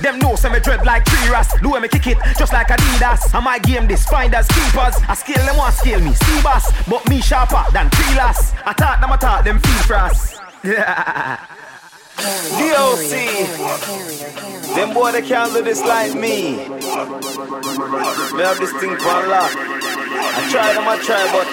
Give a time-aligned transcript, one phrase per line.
[0.00, 1.16] them know say me dread like tree.
[1.62, 3.34] Do me kick it just like Adidas.
[3.34, 4.96] I might game this finders keepers.
[5.08, 8.52] I scale them want scale me, see boss, but me sharper than three lass.
[8.64, 10.38] I thought them I thought them feel us.
[10.64, 11.38] Yeah.
[12.16, 13.10] DOC,
[14.74, 16.56] them boy they can't do this like me.
[16.56, 16.62] Me
[18.42, 19.52] have this thing for lock.
[19.54, 21.46] I try them, I try, but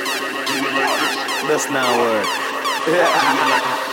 [1.47, 2.27] that's not work.
[2.85, 3.89] did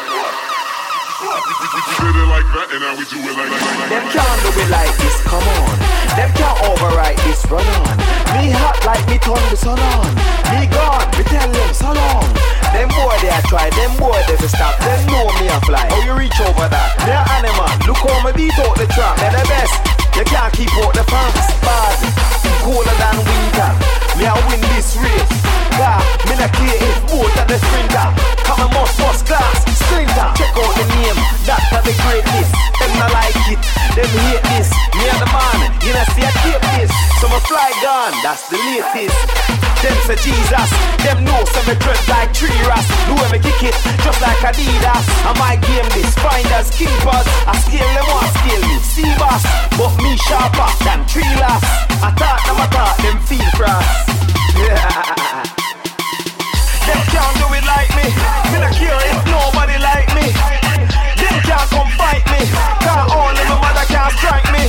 [3.91, 5.77] Them can't do it like this, come on.
[6.17, 7.97] Them can't override this, run on.
[8.33, 10.15] Me hot like me turn the sun on.
[10.49, 12.25] Me gone, me tell them so long.
[12.73, 14.79] Them boy they a try, them boy they will stop.
[14.81, 15.85] Them know me a fly.
[15.93, 16.97] How you reach over that?
[17.05, 17.69] They're animal.
[17.85, 19.19] Look how me beat out the trap.
[19.21, 20.00] They're the best.
[20.21, 21.49] You can't keep out the pumps.
[21.65, 21.97] Bad,
[22.61, 23.73] colder than winter.
[24.21, 25.33] Me a win this race.
[25.81, 28.05] God, me not care if both of the sprinter.
[28.45, 30.29] Come and must first class, sprinter.
[30.37, 31.17] Check out the name,
[31.49, 32.53] that's the greatness.
[32.53, 33.65] Them not like it,
[33.97, 34.69] them hate this.
[34.93, 36.93] Me and the man, you know see I keep this.
[37.17, 39.70] So my fly gone, that's the latest.
[39.81, 42.53] Them say Jesus, them know say me dread like tree.
[43.09, 45.07] Do me kick it, just like Adidas.
[45.25, 47.27] I might game this, finders, keepers.
[47.49, 49.41] I scale them, want scale me, see boss.
[49.81, 51.65] But me sharper than tree lass.
[52.05, 53.89] I thought them, I thought them feel cross.
[54.61, 55.49] Yeah.
[56.85, 58.05] Them can't do it like me.
[58.53, 60.29] Me not care if nobody like me.
[61.17, 62.45] Them can't come fight me.
[62.85, 64.60] Can't only my mother can't strike me.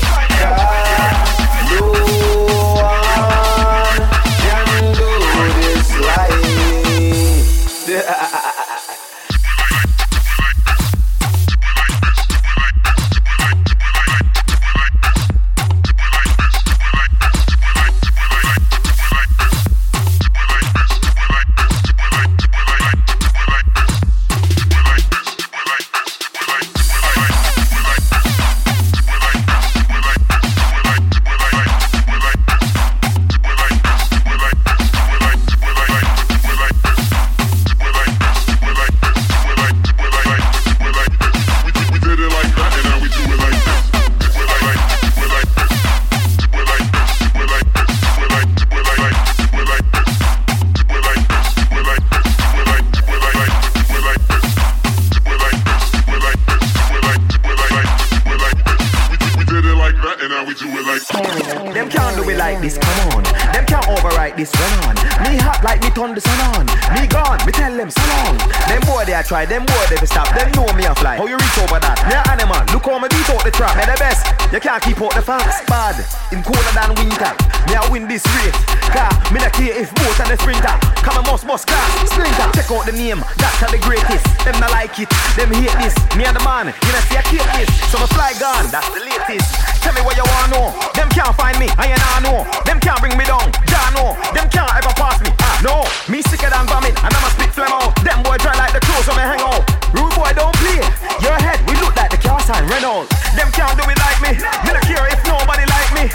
[69.31, 70.27] A try, them boy they will stop.
[70.35, 71.15] Them know me a fly.
[71.15, 72.03] How you reach over that?
[72.03, 73.79] Me a animal, look how me beat out the trap.
[73.79, 75.63] Me the best, you can't keep out the facts.
[75.71, 75.95] Bad,
[76.35, 77.31] in colder than winter.
[77.71, 78.51] Me a win this race.
[78.91, 80.75] Car, me not care if both are the sprinter.
[80.99, 82.43] Come and must bust class, splinter.
[82.59, 84.27] Check out the name, that's the greatest.
[84.43, 85.07] Them not like it,
[85.39, 85.95] them hate this.
[86.19, 87.71] Me and the man, you know see I keep this.
[87.87, 89.47] So my fly gone, that's the latest.
[89.79, 90.75] Tell me what you wanna know.
[90.91, 92.43] Them can't find me, I ain't know.
[92.67, 94.11] Them can't bring me down, yeah know.
[94.35, 95.87] Them can't ever pass me, ah no.
[96.11, 97.10] Me sicker than vomit, and
[97.57, 98.03] I'ma phlegm.
[98.03, 99.63] Them boy dry like the clothes when me hang out.
[99.91, 100.79] Rude boy don't play.
[101.19, 103.07] Your head, we look like the car sign Renault.
[103.35, 104.31] Them can't do it like me.
[104.63, 106.05] Me don't care if nobody like me.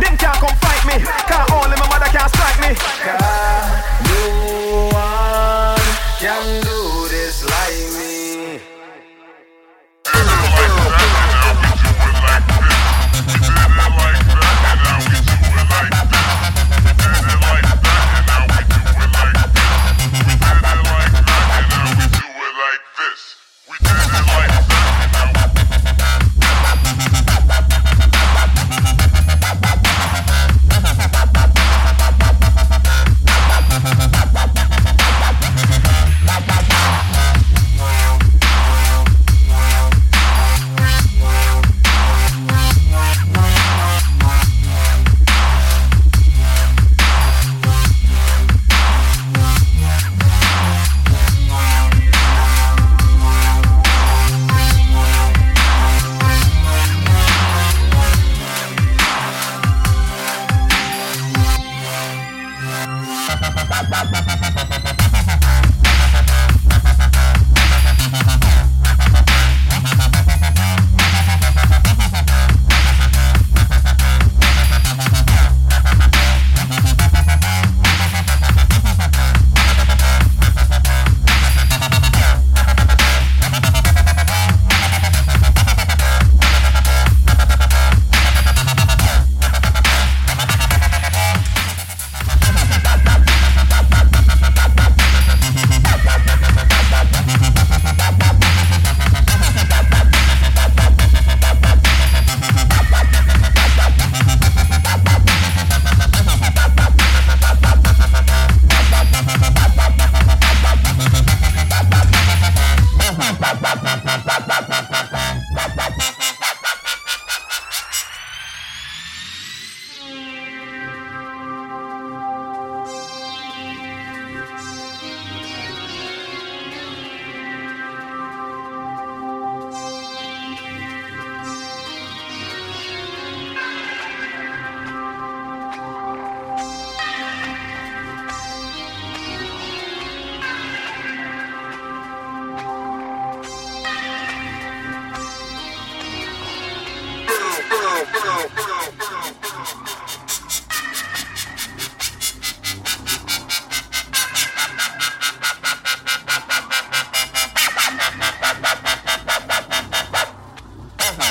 [0.00, 0.96] Them can't come fight me.
[1.30, 2.74] Can't only my mother can't strike me.
[3.06, 3.93] No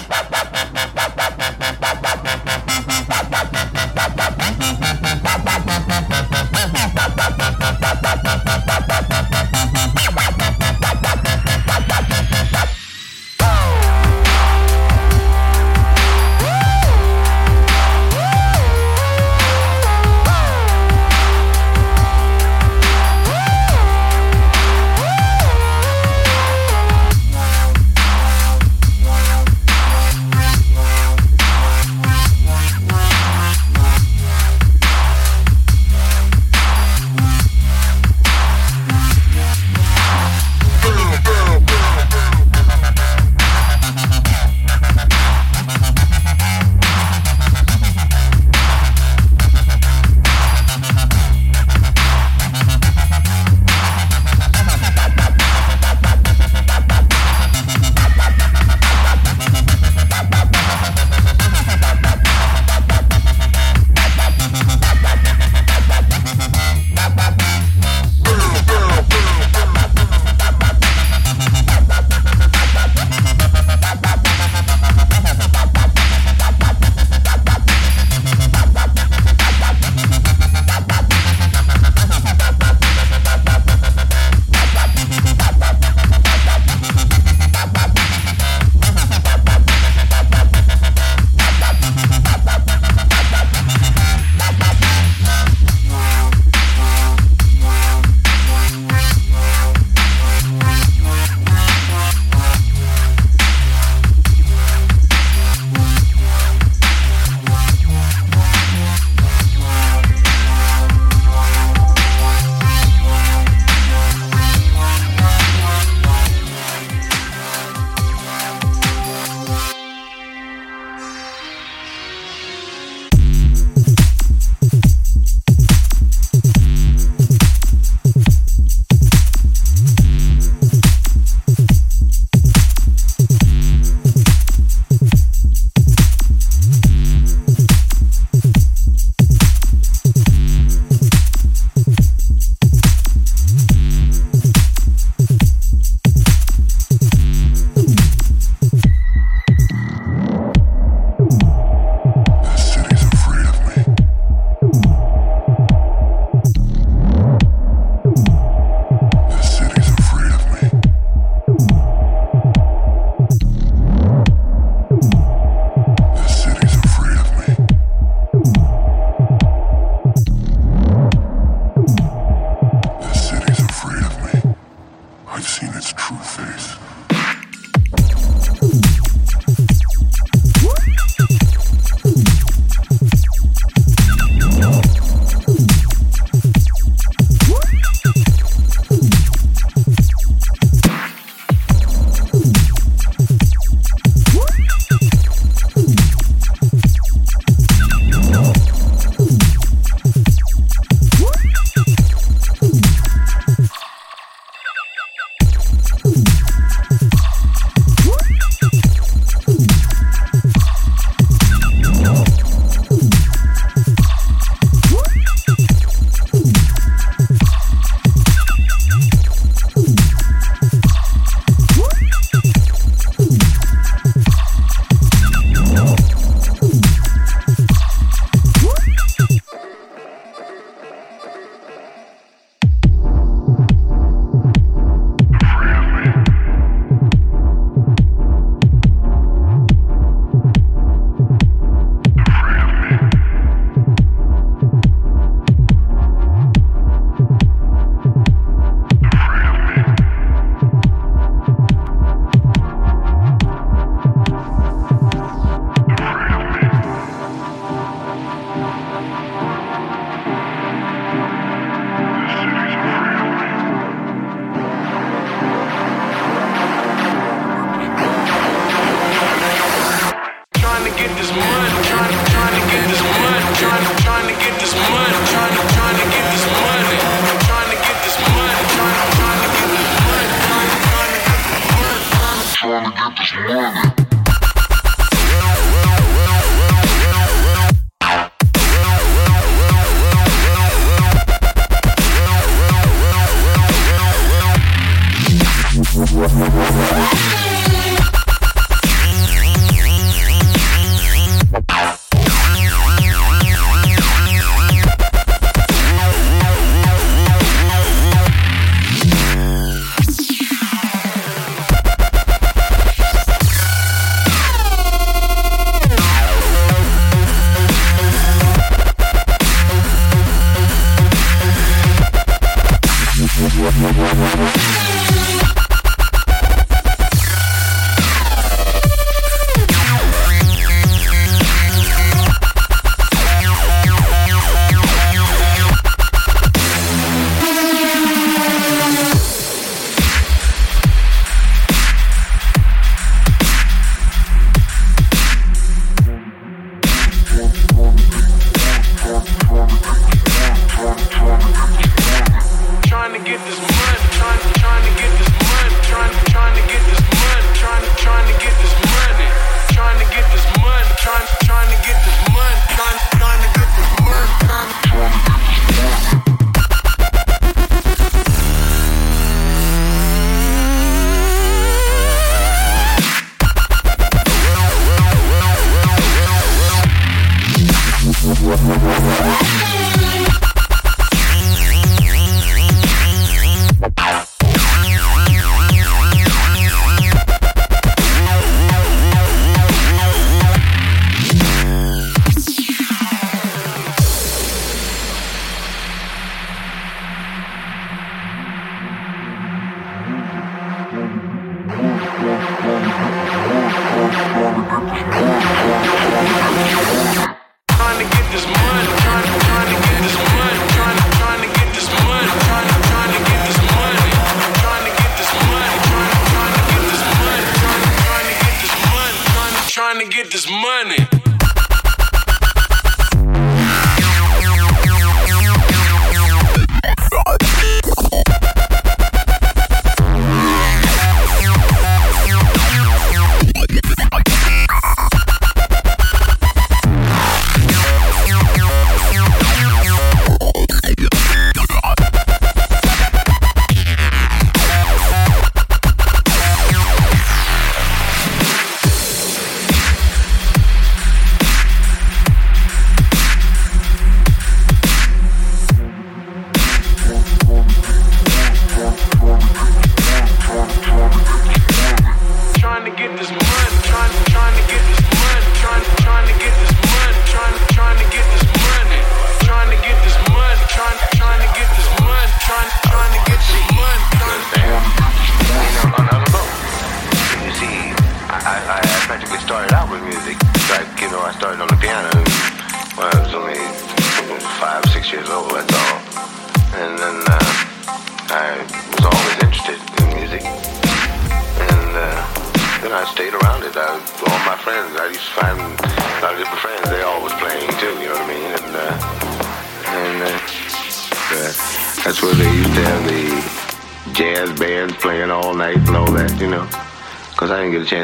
[0.02, 0.33] Bye.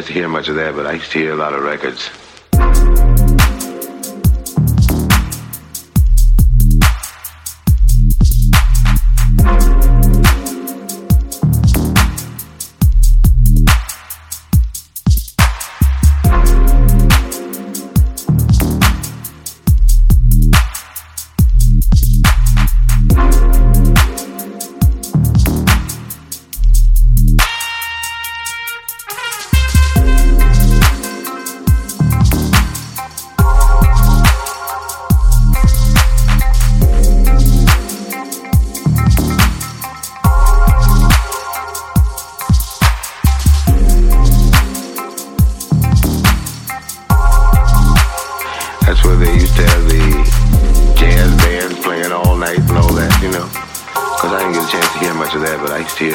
[0.09, 2.09] To hear much of that, but I used to hear a lot of records.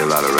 [0.00, 0.33] a lot of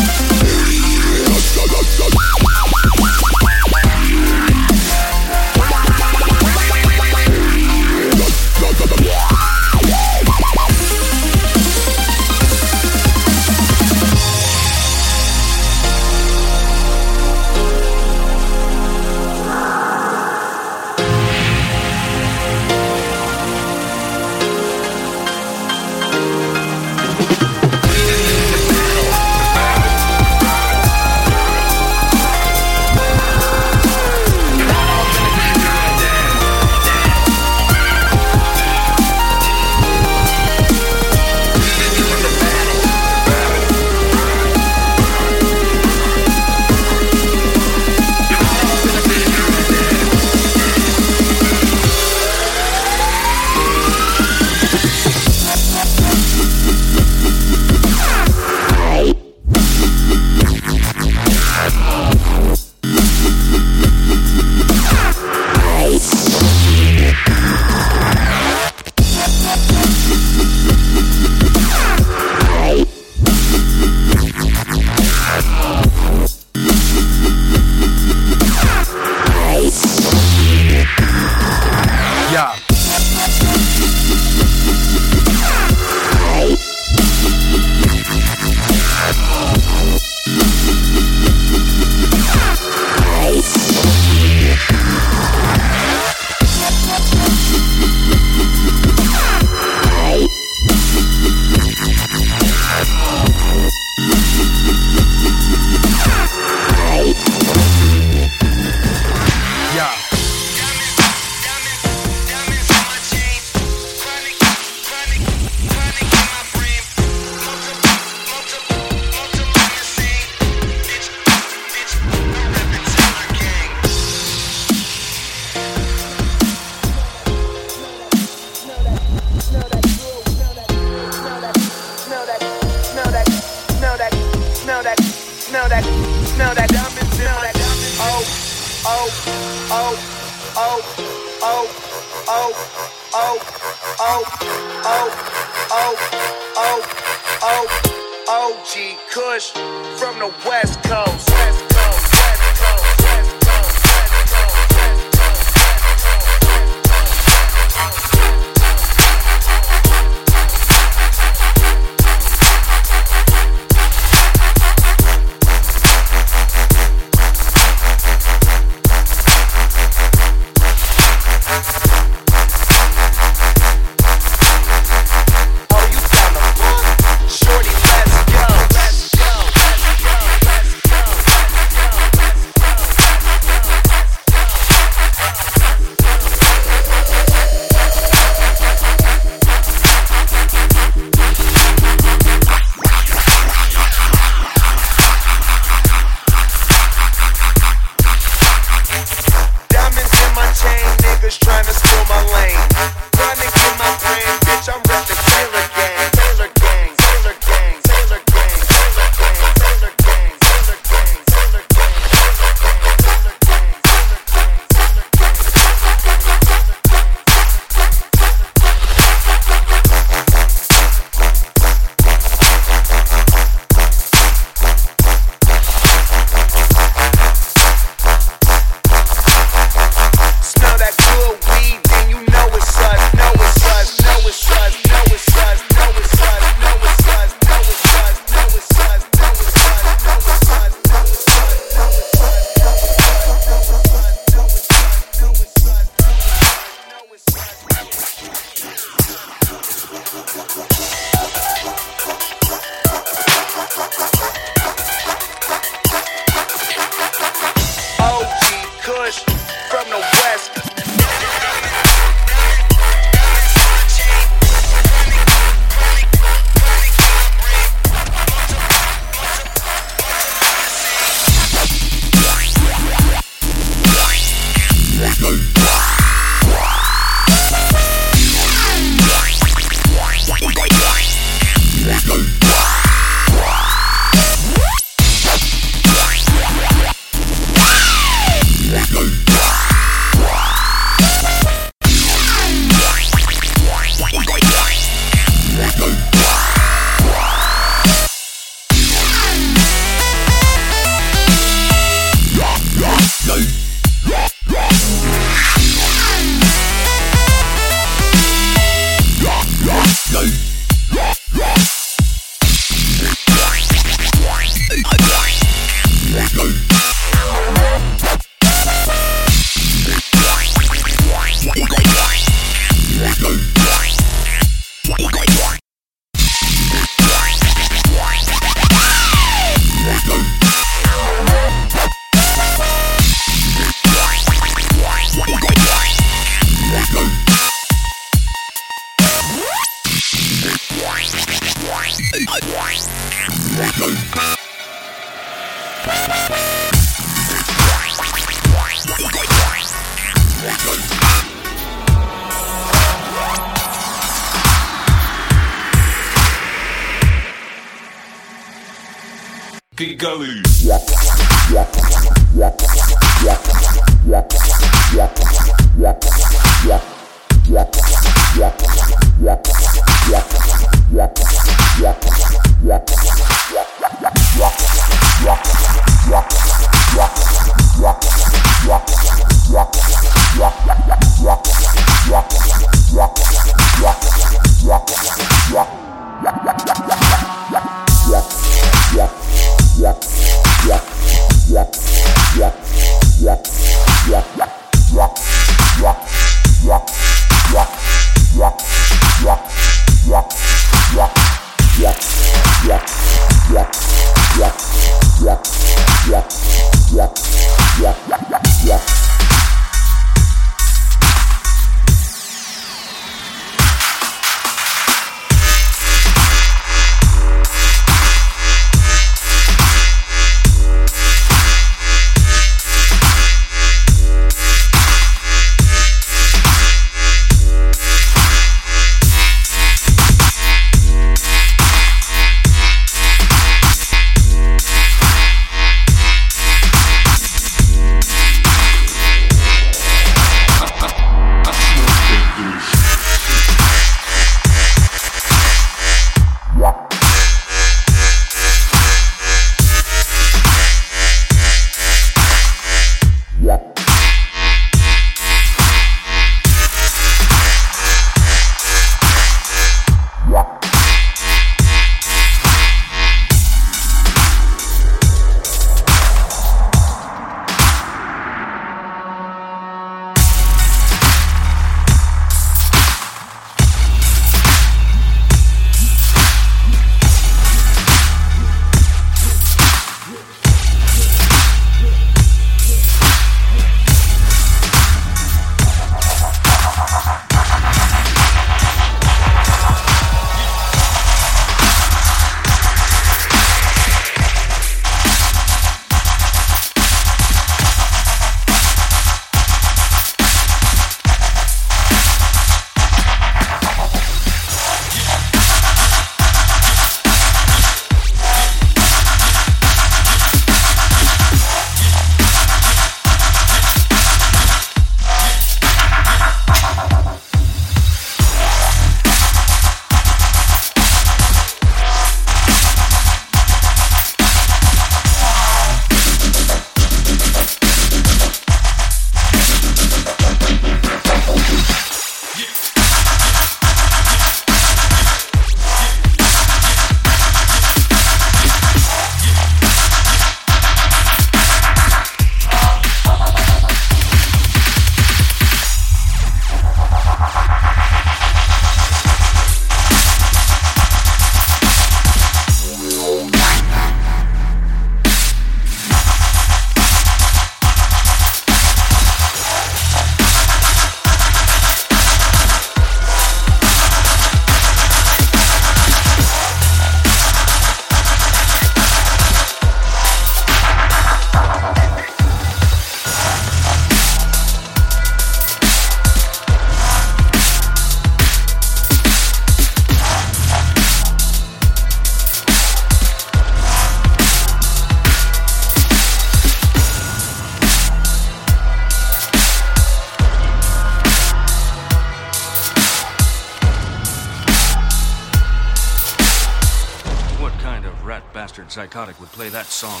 [597.74, 600.00] kind of rat bastard psychotic would play that song?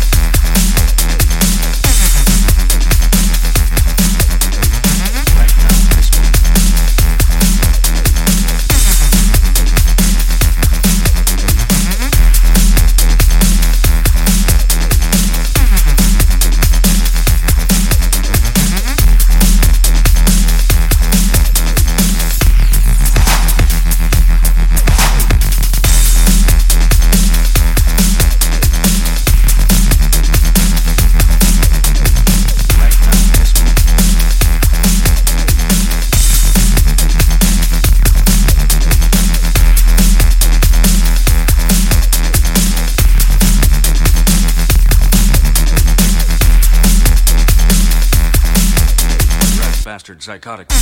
[50.25, 50.74] psychotic.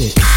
[0.00, 0.29] shit.